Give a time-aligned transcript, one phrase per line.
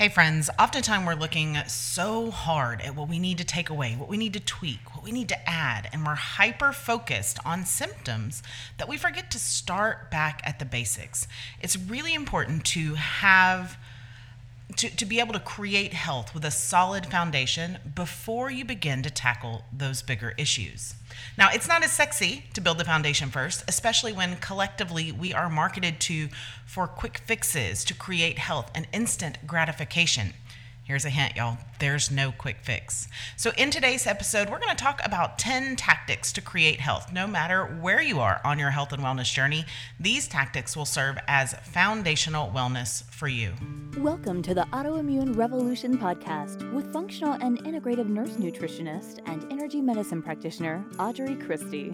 [0.00, 4.08] Hey, friends, oftentimes we're looking so hard at what we need to take away, what
[4.08, 8.42] we need to tweak, what we need to add, and we're hyper focused on symptoms
[8.78, 11.28] that we forget to start back at the basics.
[11.60, 13.76] It's really important to have.
[14.76, 19.10] To, to be able to create health with a solid foundation before you begin to
[19.10, 20.94] tackle those bigger issues.
[21.36, 25.48] Now, it's not as sexy to build the foundation first, especially when collectively we are
[25.48, 26.28] marketed to
[26.66, 30.34] for quick fixes to create health and instant gratification.
[30.90, 33.08] Here's a hint, y'all there's no quick fix.
[33.36, 37.12] So, in today's episode, we're going to talk about 10 tactics to create health.
[37.12, 39.64] No matter where you are on your health and wellness journey,
[40.00, 43.52] these tactics will serve as foundational wellness for you.
[43.98, 50.22] Welcome to the Autoimmune Revolution podcast with functional and integrative nurse nutritionist and energy medicine
[50.22, 51.92] practitioner, Audrey Christie.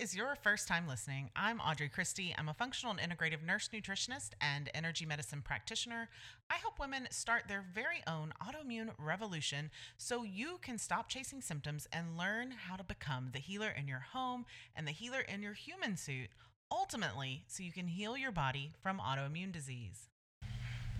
[0.00, 2.32] Is your first time listening, I'm Audrey Christie.
[2.38, 6.08] I'm a functional and integrative nurse nutritionist and energy medicine practitioner.
[6.48, 11.88] I help women start their very own autoimmune revolution so you can stop chasing symptoms
[11.92, 14.46] and learn how to become the healer in your home
[14.76, 16.28] and the healer in your human suit,
[16.70, 20.10] ultimately, so you can heal your body from autoimmune disease.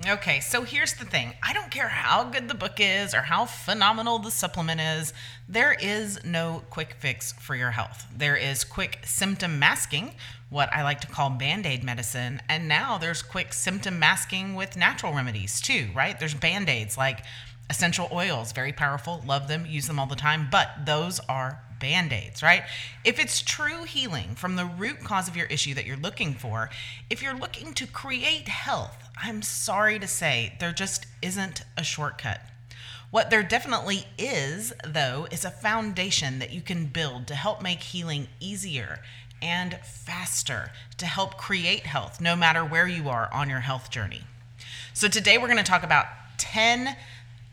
[0.06, 1.32] Okay, so here's the thing.
[1.42, 5.12] I don't care how good the book is or how phenomenal the supplement is,
[5.48, 8.06] there is no quick fix for your health.
[8.16, 10.14] There is quick symptom masking,
[10.50, 14.76] what I like to call band aid medicine, and now there's quick symptom masking with
[14.76, 16.16] natural remedies too, right?
[16.16, 17.24] There's band aids like
[17.68, 22.12] essential oils, very powerful, love them, use them all the time, but those are band
[22.12, 22.62] aids, right?
[23.04, 26.70] If it's true healing from the root cause of your issue that you're looking for,
[27.10, 32.40] if you're looking to create health, I'm sorry to say there just isn't a shortcut.
[33.10, 37.82] What there definitely is, though, is a foundation that you can build to help make
[37.82, 39.00] healing easier
[39.42, 44.22] and faster to help create health no matter where you are on your health journey.
[44.92, 46.06] So, today we're going to talk about
[46.38, 46.96] 10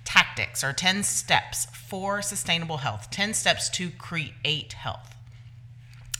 [0.03, 5.14] tactics or 10 steps for sustainable health, 10 steps to create health.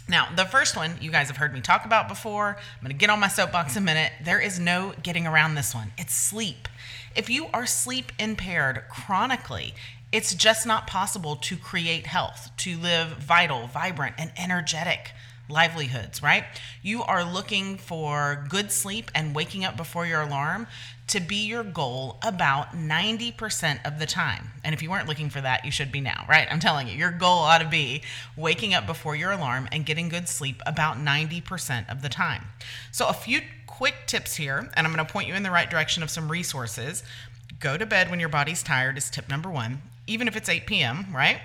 [0.08, 2.58] Now, the first one you guys have heard me talk about before.
[2.58, 4.12] I'm going to get on my soapbox a minute.
[4.24, 5.94] There is no getting around this one.
[5.98, 6.68] It's sleep.
[7.16, 9.74] If you are sleep impaired chronically,
[10.12, 15.12] it's just not possible to create health, to live vital, vibrant, and energetic
[15.50, 16.44] livelihoods, right?
[16.82, 20.68] You are looking for good sleep and waking up before your alarm
[21.08, 24.52] to be your goal about 90% of the time.
[24.64, 26.48] And if you weren't looking for that, you should be now, right?
[26.50, 28.02] I'm telling you, your goal ought to be
[28.36, 32.46] waking up before your alarm and getting good sleep about 90% of the time.
[32.92, 35.70] So, a few quick tips here, and I'm going to point you in the right
[35.70, 37.04] direction of some resources.
[37.60, 40.66] Go to bed when your body's tired is tip number one, even if it's 8
[40.66, 41.40] p.m., right?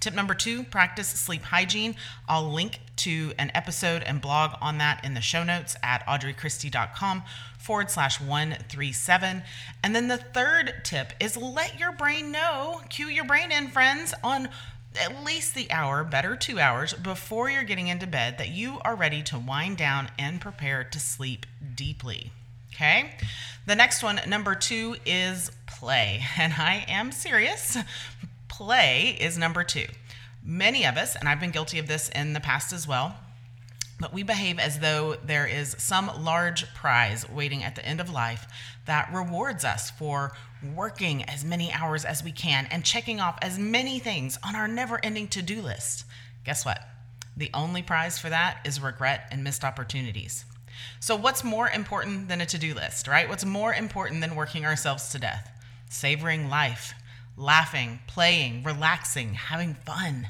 [0.00, 1.96] Tip number two, practice sleep hygiene.
[2.28, 7.22] I'll link to an episode and blog on that in the show notes at audreychristie.com
[7.58, 9.42] forward slash 137.
[9.82, 14.14] And then the third tip is let your brain know, cue your brain in, friends,
[14.22, 14.48] on
[15.00, 18.96] at least the hour, better two hours, before you're getting into bed that you are
[18.96, 22.32] ready to wind down and prepare to sleep deeply.
[22.74, 23.14] Okay?
[23.66, 26.22] The next one, number two, is play.
[26.38, 27.76] And I am serious
[28.58, 29.86] play is number two.
[30.42, 33.16] Many of us, and I've been guilty of this in the past as well,
[34.00, 38.10] but we behave as though there is some large prize waiting at the end of
[38.10, 38.46] life
[38.86, 40.32] that rewards us for
[40.74, 44.68] working as many hours as we can and checking off as many things on our
[44.68, 46.04] never ending to do list.
[46.44, 46.80] Guess what?
[47.36, 50.44] The only prize for that is regret and missed opportunities.
[51.00, 53.28] So, what's more important than a to do list, right?
[53.28, 55.50] What's more important than working ourselves to death?
[55.90, 56.94] Savoring life,
[57.38, 60.28] laughing, playing, relaxing, having fun.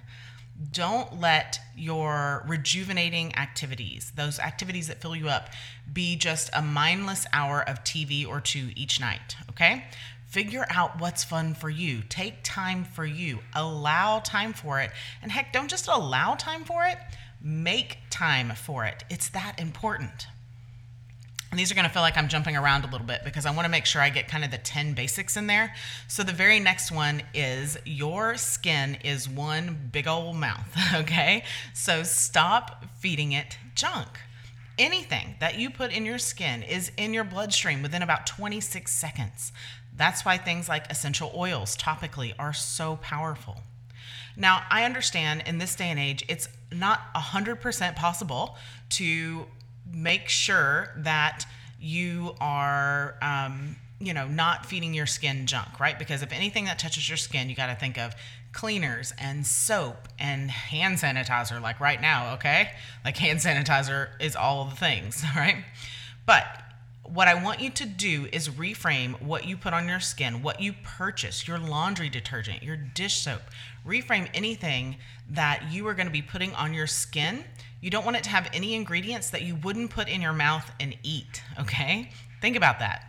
[0.73, 5.51] Don't let your rejuvenating activities, those activities that fill you up,
[5.93, 9.85] be just a mindless hour of TV or two each night, okay?
[10.27, 12.03] Figure out what's fun for you.
[12.09, 13.39] Take time for you.
[13.55, 14.91] Allow time for it.
[15.23, 16.99] And heck, don't just allow time for it,
[17.41, 19.05] make time for it.
[19.09, 20.27] It's that important.
[21.50, 23.50] And these are going to feel like I'm jumping around a little bit because I
[23.50, 25.74] want to make sure I get kind of the 10 basics in there.
[26.06, 31.45] So the very next one is your skin is one big old mouth, okay?
[31.72, 34.09] So stop feeding it junk.
[34.78, 39.53] Anything that you put in your skin is in your bloodstream within about 26 seconds.
[39.97, 43.62] That's why things like essential oils topically are so powerful.
[44.36, 48.56] Now, I understand in this day and age, it's not 100% possible
[48.91, 49.47] to
[49.93, 51.45] make sure that
[51.81, 55.99] you are um, you know, not feeding your skin junk, right?
[55.99, 58.15] Because if anything that touches your skin, you got to think of
[58.53, 62.71] cleaners and soap and hand sanitizer, like right now, okay?
[63.05, 65.65] Like hand sanitizer is all the things, right?
[66.27, 66.45] But
[67.03, 70.61] what I want you to do is reframe what you put on your skin, what
[70.61, 73.43] you purchase, your laundry detergent, your dish soap.
[73.87, 74.97] Reframe anything
[75.31, 77.45] that you are going to be putting on your skin.
[77.80, 80.71] You don't want it to have any ingredients that you wouldn't put in your mouth
[80.80, 82.10] and eat, okay?
[82.41, 83.04] Think about that.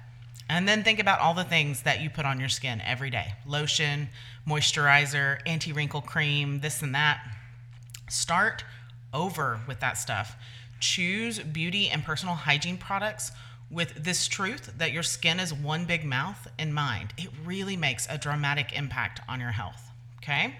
[0.47, 3.33] And then think about all the things that you put on your skin every day
[3.45, 4.09] lotion,
[4.47, 7.21] moisturizer, anti wrinkle cream, this and that.
[8.09, 8.63] Start
[9.13, 10.35] over with that stuff.
[10.79, 13.31] Choose beauty and personal hygiene products
[13.69, 17.13] with this truth that your skin is one big mouth in mind.
[17.17, 19.91] It really makes a dramatic impact on your health.
[20.17, 20.55] Okay?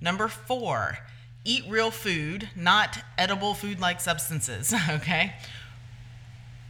[0.00, 0.98] Number four,
[1.46, 4.74] eat real food, not edible food like substances.
[4.90, 5.34] Okay?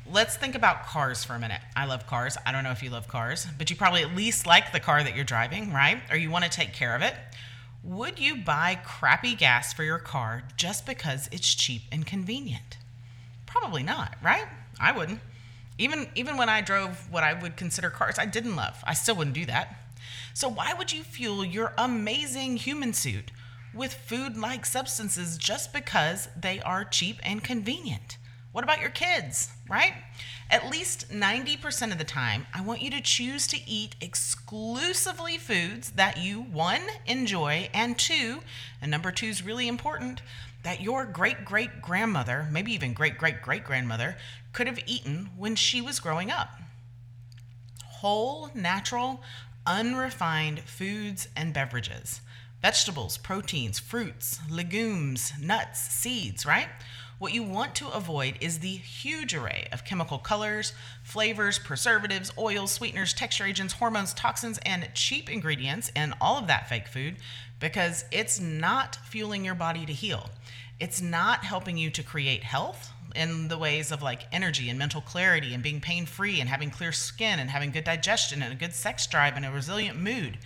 [0.09, 1.61] Let's think about cars for a minute.
[1.75, 2.37] I love cars.
[2.47, 5.03] I don't know if you love cars, but you probably at least like the car
[5.03, 6.01] that you're driving, right?
[6.11, 7.15] Or you want to take care of it.
[7.83, 12.79] Would you buy crappy gas for your car just because it's cheap and convenient?
[13.47, 14.47] Probably not, right?
[14.79, 15.21] I wouldn't.
[15.79, 19.17] Even even when I drove what I would consider cars I didn't love, I still
[19.17, 19.77] wouldn't do that.
[20.35, 23.33] So why would you fuel your amazing human suit
[23.77, 28.19] with food-like substances just because they are cheap and convenient?
[28.53, 29.93] What about your kids, right?
[30.51, 35.91] At least 90% of the time, I want you to choose to eat exclusively foods
[35.91, 38.41] that you, one, enjoy, and two,
[38.81, 40.23] and number two is really important,
[40.63, 44.17] that your great great grandmother, maybe even great great great grandmother,
[44.53, 46.59] could have eaten when she was growing up.
[47.85, 49.23] Whole, natural,
[49.67, 52.21] unrefined foods and beverages,
[52.67, 56.67] vegetables, proteins, fruits, legumes, nuts, seeds, right?
[57.21, 60.73] What you want to avoid is the huge array of chemical colors,
[61.05, 66.69] flavors, preservatives, oils, sweeteners, texture agents, hormones, toxins, and cheap ingredients in all of that
[66.69, 67.15] fake food
[67.61, 70.29] because it's not fueling your body to heal.
[70.81, 75.01] It's not helping you to create health in the ways of like energy and mental
[75.01, 78.57] clarity and being pain free and having clear skin and having good digestion and a
[78.57, 80.37] good sex drive and a resilient mood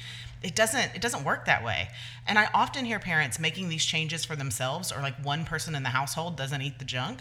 [0.43, 1.89] it doesn't it doesn't work that way
[2.27, 5.83] and i often hear parents making these changes for themselves or like one person in
[5.83, 7.21] the household doesn't eat the junk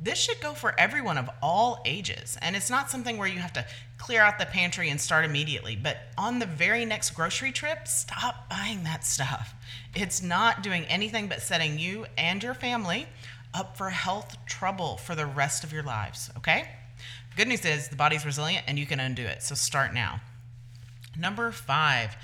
[0.00, 3.52] this should go for everyone of all ages and it's not something where you have
[3.52, 3.64] to
[3.98, 8.48] clear out the pantry and start immediately but on the very next grocery trip stop
[8.48, 9.54] buying that stuff
[9.94, 13.06] it's not doing anything but setting you and your family
[13.54, 16.68] up for health trouble for the rest of your lives, okay?
[17.36, 19.42] Good news is the body's resilient and you can undo it.
[19.42, 20.20] So start now.
[21.18, 22.16] Number five,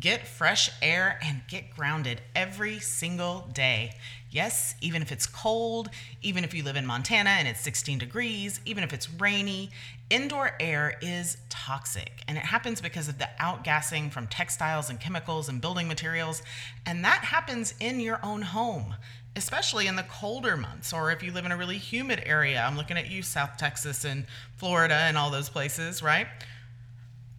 [0.00, 3.94] get fresh air and get grounded every single day.
[4.30, 5.90] Yes, even if it's cold,
[6.22, 9.70] even if you live in Montana and it's 16 degrees, even if it's rainy,
[10.10, 12.22] indoor air is toxic.
[12.26, 16.42] And it happens because of the outgassing from textiles and chemicals and building materials.
[16.84, 18.96] And that happens in your own home
[19.36, 22.64] especially in the colder months or if you live in a really humid area.
[22.64, 24.26] I'm looking at you, South Texas and
[24.56, 26.26] Florida and all those places, right?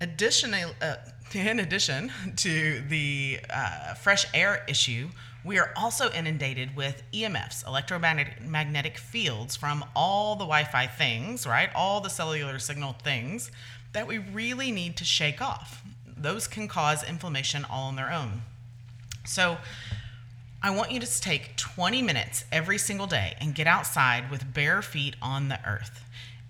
[0.01, 0.95] Additionally, uh,
[1.33, 5.09] in addition to the uh, fresh air issue,
[5.43, 11.69] we are also inundated with EMFs, electromagnetic fields from all the Wi Fi things, right?
[11.75, 13.51] All the cellular signal things
[13.93, 15.83] that we really need to shake off.
[16.17, 18.41] Those can cause inflammation all on their own.
[19.25, 19.57] So,
[20.63, 24.81] I want you to take 20 minutes every single day and get outside with bare
[24.81, 26.03] feet on the earth.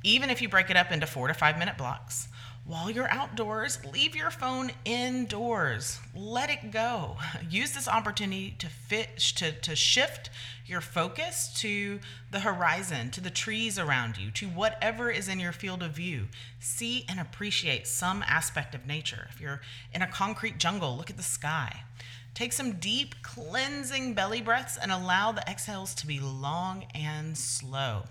[0.04, 2.30] Even if you break it up into four to five minute blocks.
[2.68, 6.00] While you're outdoors, leave your phone indoors.
[6.16, 7.18] Let it go.
[7.50, 10.32] Use this opportunity to fit to, to shift
[10.66, 12.00] your focus to
[12.32, 16.26] the horizon, to the trees around you, to whatever is in your field of view.
[16.60, 19.28] See and appreciate some aspect of nature.
[19.30, 19.62] If you're
[19.94, 21.84] in a concrete jungle, look at the sky.
[22.34, 28.06] Take some deep, cleansing belly breaths and allow the exhales to be long and slow.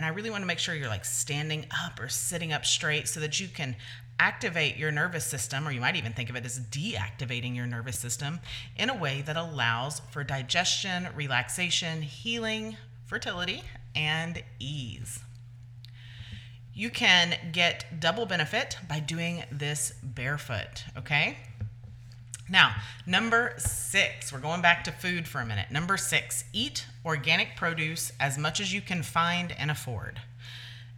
[0.00, 3.06] And I really want to make sure you're like standing up or sitting up straight
[3.06, 3.76] so that you can
[4.18, 7.98] activate your nervous system, or you might even think of it as deactivating your nervous
[7.98, 8.40] system
[8.78, 13.62] in a way that allows for digestion, relaxation, healing, fertility,
[13.94, 15.20] and ease.
[16.72, 21.36] You can get double benefit by doing this barefoot, okay?
[22.50, 22.74] Now,
[23.06, 25.70] number six, we're going back to food for a minute.
[25.70, 30.20] Number six, eat organic produce as much as you can find and afford.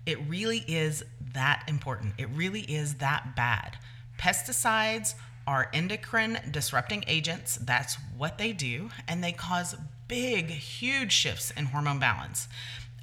[0.06, 1.04] It really is
[1.34, 2.14] that important.
[2.16, 3.76] It really is that bad.
[4.18, 5.14] Pesticides
[5.46, 7.56] are endocrine disrupting agents.
[7.56, 8.88] That's what they do.
[9.06, 9.76] And they cause
[10.08, 12.48] big, huge shifts in hormone balance.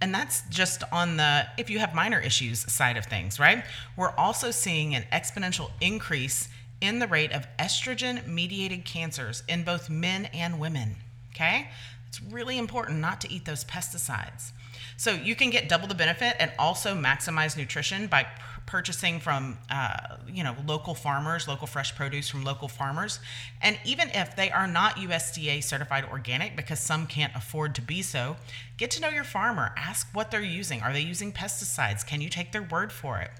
[0.01, 3.63] And that's just on the if you have minor issues side of things, right?
[3.95, 6.47] We're also seeing an exponential increase
[6.81, 10.95] in the rate of estrogen mediated cancers in both men and women.
[11.31, 11.69] Okay?
[12.07, 14.51] It's really important not to eat those pesticides.
[14.97, 18.27] So you can get double the benefit and also maximize nutrition by
[18.65, 23.19] purchasing from uh, you know local farmers, local fresh produce from local farmers,
[23.61, 28.01] and even if they are not USDA certified organic, because some can't afford to be
[28.01, 28.35] so,
[28.77, 29.73] get to know your farmer.
[29.77, 30.81] Ask what they're using.
[30.81, 32.05] Are they using pesticides?
[32.05, 33.31] Can you take their word for it?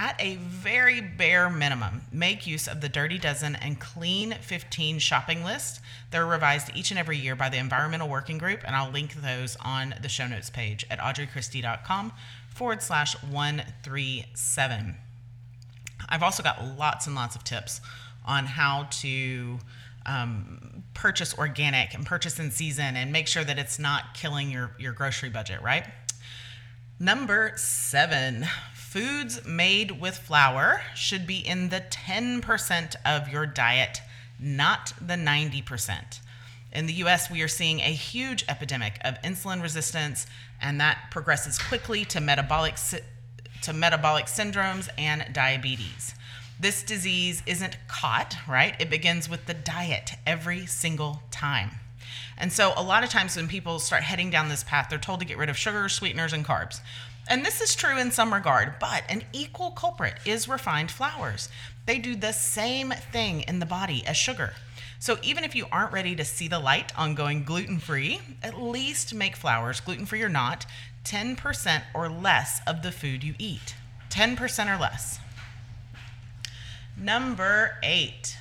[0.00, 5.42] At a very bare minimum, make use of the Dirty Dozen and Clean 15 shopping
[5.42, 5.80] list.
[6.12, 9.56] They're revised each and every year by the Environmental Working Group, and I'll link those
[9.60, 12.12] on the show notes page at audreychristie.com
[12.48, 14.94] forward slash 137.
[16.08, 17.80] I've also got lots and lots of tips
[18.24, 19.58] on how to
[20.06, 24.76] um, purchase organic and purchase in season and make sure that it's not killing your,
[24.78, 25.84] your grocery budget, right?
[27.00, 28.46] Number seven,
[28.88, 34.00] foods made with flour should be in the 10% of your diet,
[34.40, 36.20] not the 90%.
[36.72, 40.26] In the US, we are seeing a huge epidemic of insulin resistance,
[40.58, 42.76] and that progresses quickly to metabolic,
[43.60, 46.14] to metabolic syndromes and diabetes.
[46.58, 48.74] This disease isn't caught, right?
[48.78, 51.72] It begins with the diet every single time.
[52.38, 55.20] And so, a lot of times when people start heading down this path, they're told
[55.20, 56.80] to get rid of sugar, sweeteners, and carbs.
[57.28, 61.50] And this is true in some regard, but an equal culprit is refined flours.
[61.84, 64.54] They do the same thing in the body as sugar.
[64.98, 68.60] So even if you aren't ready to see the light on going gluten free, at
[68.60, 70.64] least make flours, gluten free or not,
[71.04, 73.74] 10% or less of the food you eat.
[74.10, 75.20] 10% or less.
[76.96, 78.38] Number eight,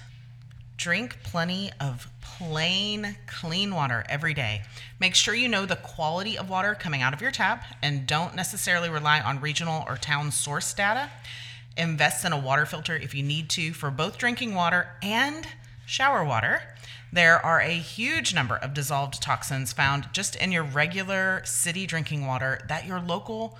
[0.77, 4.61] drink plenty of plain, clean water every day.
[4.99, 8.35] Make sure you know the quality of water coming out of your tap and don't
[8.35, 11.09] necessarily rely on regional or town source data.
[11.75, 15.47] Invest in a water filter if you need to for both drinking water and
[15.87, 16.61] shower water.
[17.11, 22.27] There are a huge number of dissolved toxins found just in your regular city drinking
[22.27, 23.57] water that your local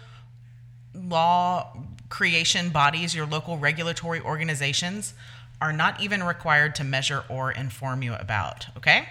[0.94, 1.76] law
[2.10, 5.16] creation bodies, your local regulatory organizations,
[5.62, 8.68] are not even required to measure or inform you about.
[8.78, 9.08] Okay?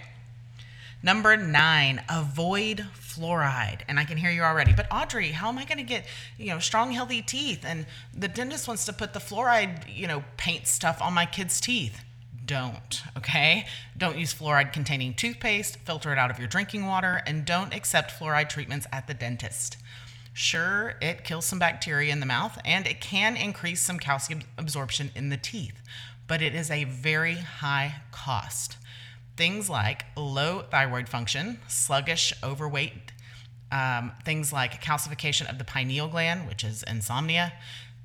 [1.03, 3.81] Number nine, avoid fluoride.
[3.89, 6.05] And I can hear you already, but Audrey, how am I going to get,
[6.39, 7.65] you know, strong, healthy teeth?
[7.65, 11.61] And the dentist wants to put the fluoride, you know, paint stuff on my kids'
[11.61, 12.03] teeth
[12.47, 13.67] don't, okay?
[13.97, 18.13] Don't use fluoride containing toothpaste, filter it out of your drinking water, and don't accept
[18.13, 19.77] fluoride treatments at the dentist.
[20.33, 25.11] Sure, it kills some bacteria in the mouth and it can increase some calcium absorption
[25.15, 25.81] in the teeth,
[26.29, 28.77] but it is a very high cost.
[29.37, 33.13] Things like low thyroid function, sluggish, overweight,
[33.71, 37.53] um, things like calcification of the pineal gland, which is insomnia,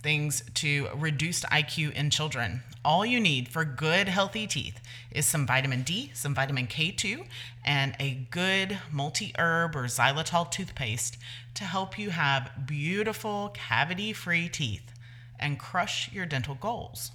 [0.02, 2.64] things to reduced IQ in children.
[2.84, 4.80] All you need for good, healthy teeth
[5.12, 7.26] is some vitamin D, some vitamin K2,
[7.64, 11.18] and a good multi herb or xylitol toothpaste
[11.54, 14.92] to help you have beautiful, cavity free teeth
[15.40, 17.12] and crush your dental goals.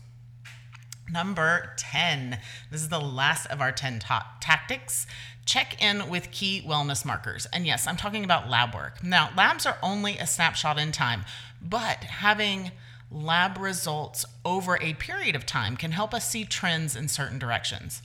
[1.10, 2.38] Number 10.
[2.70, 5.06] This is the last of our 10 ta- tactics.
[5.44, 7.46] Check in with key wellness markers.
[7.52, 9.02] And yes, I'm talking about lab work.
[9.04, 11.24] Now, labs are only a snapshot in time,
[11.62, 12.72] but having
[13.10, 18.02] lab results over a period of time can help us see trends in certain directions.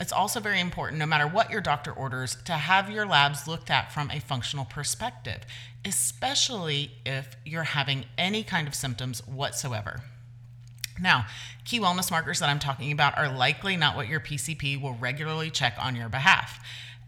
[0.00, 3.70] It's also very important, no matter what your doctor orders, to have your labs looked
[3.70, 5.42] at from a functional perspective,
[5.84, 10.02] especially if you're having any kind of symptoms whatsoever.
[11.00, 11.26] Now,
[11.64, 15.50] key wellness markers that I'm talking about are likely not what your PCP will regularly
[15.50, 16.60] check on your behalf.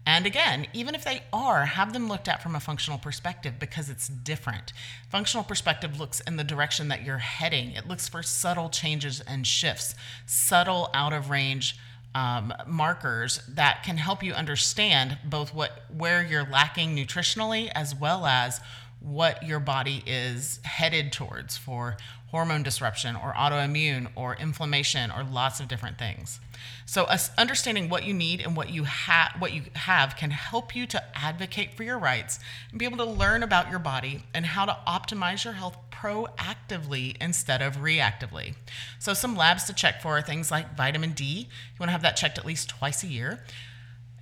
[0.07, 3.89] And again, even if they are, have them looked at from a functional perspective because
[3.89, 4.71] it's different.
[5.09, 9.47] Functional perspective looks in the direction that you're heading, it looks for subtle changes and
[9.47, 11.77] shifts, subtle out of range.
[12.13, 18.25] Um, markers that can help you understand both what where you're lacking nutritionally as well
[18.25, 18.61] as
[19.01, 21.97] what your body is headed towards for
[22.35, 26.41] hormone disruption or autoimmune or inflammation or lots of different things.
[26.85, 30.85] So understanding what you need and what you have what you have can help you
[30.87, 34.65] to advocate for your rights and be able to learn about your body and how
[34.65, 38.55] to optimize your health proactively instead of reactively.
[38.99, 41.23] So some labs to check for are things like vitamin D.
[41.23, 43.45] You want to have that checked at least twice a year.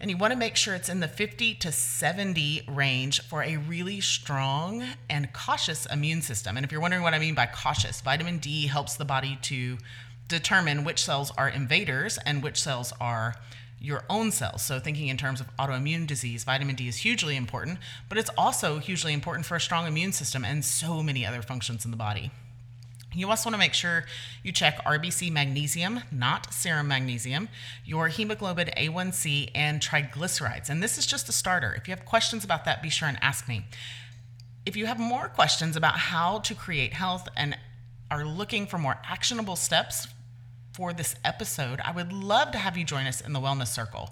[0.03, 3.55] And you want to make sure it's in the 50 to 70 range for a
[3.55, 6.57] really strong and cautious immune system.
[6.57, 9.77] And if you're wondering what I mean by cautious, vitamin D helps the body to
[10.27, 13.35] determine which cells are invaders and which cells are
[13.79, 14.61] your own cells.
[14.61, 17.79] So, thinking in terms of autoimmune disease, vitamin D is hugely important,
[18.09, 21.85] but it's also hugely important for a strong immune system and so many other functions
[21.85, 22.29] in the body.
[23.13, 24.05] You also want to make sure
[24.43, 27.49] you check RBC magnesium, not serum magnesium,
[27.85, 30.69] your hemoglobin A1C, and triglycerides.
[30.69, 31.73] And this is just a starter.
[31.73, 33.65] If you have questions about that, be sure and ask me.
[34.65, 37.57] If you have more questions about how to create health and
[38.09, 40.07] are looking for more actionable steps
[40.73, 44.09] for this episode, I would love to have you join us in the Wellness Circle.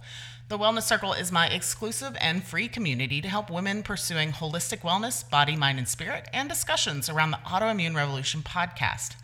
[0.48, 5.28] The Wellness Circle is my exclusive and free community to help women pursuing holistic wellness,
[5.28, 9.16] body, mind, and spirit, and discussions around the Autoimmune Revolution podcast.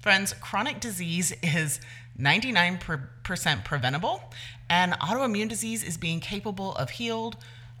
[0.00, 1.80] Friends, chronic disease is
[2.18, 4.32] 99% preventable,
[4.70, 7.36] and autoimmune disease is being capable of healed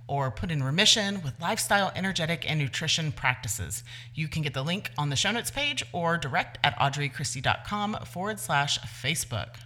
[0.08, 3.82] or put in remission with lifestyle, energetic, and nutrition practices.
[4.14, 8.38] You can get the link on the show notes page or direct at audreychristie.com forward
[8.38, 9.56] slash Facebook.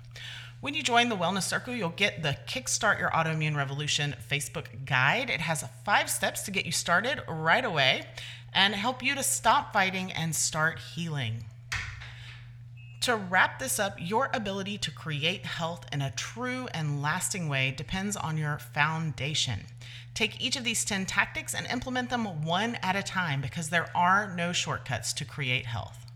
[0.60, 5.30] When you join the Wellness Circle, you'll get the Kickstart Your Autoimmune Revolution Facebook guide.
[5.30, 8.06] It has five steps to get you started right away
[8.52, 11.44] and help you to stop fighting and start healing.
[13.02, 17.70] To wrap this up, your ability to create health in a true and lasting way
[17.70, 19.60] depends on your foundation.
[20.14, 23.88] Take each of these 10 tactics and implement them one at a time because there
[23.96, 26.06] are no shortcuts to create health.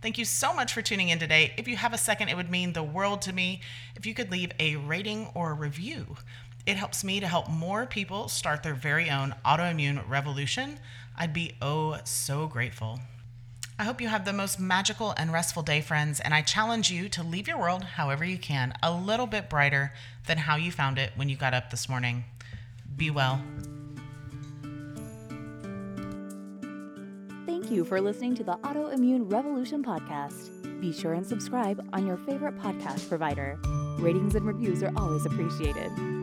[0.00, 1.52] Thank you so much for tuning in today.
[1.56, 3.60] If you have a second, it would mean the world to me
[3.96, 6.16] if you could leave a rating or a review.
[6.66, 10.78] It helps me to help more people start their very own autoimmune revolution.
[11.16, 13.00] I'd be oh so grateful.
[13.80, 17.08] I hope you have the most magical and restful day, friends, and I challenge you
[17.10, 19.92] to leave your world, however you can, a little bit brighter
[20.26, 22.24] than how you found it when you got up this morning.
[22.96, 23.40] Be well.
[27.46, 30.50] Thank you for listening to the Autoimmune Revolution podcast.
[30.80, 33.58] Be sure and subscribe on your favorite podcast provider.
[33.98, 36.17] Ratings and reviews are always appreciated.